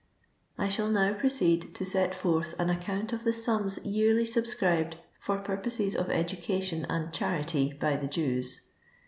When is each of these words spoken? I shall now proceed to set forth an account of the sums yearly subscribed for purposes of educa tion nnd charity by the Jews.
I 0.57 0.67
shall 0.67 0.89
now 0.89 1.13
proceed 1.13 1.75
to 1.75 1.85
set 1.85 2.15
forth 2.15 2.59
an 2.59 2.71
account 2.71 3.13
of 3.13 3.23
the 3.23 3.33
sums 3.33 3.77
yearly 3.85 4.25
subscribed 4.25 4.95
for 5.19 5.37
purposes 5.37 5.95
of 5.95 6.07
educa 6.07 6.63
tion 6.63 6.87
nnd 6.89 7.13
charity 7.13 7.73
by 7.79 7.97
the 7.97 8.07
Jews. 8.07 8.61